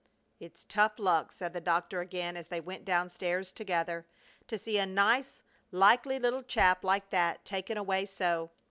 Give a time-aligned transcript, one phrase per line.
[0.39, 4.07] "It's tough luck," said the doctor again as they went down stairs together,
[4.47, 8.49] "to see a nice, likely little chap like that taken away so.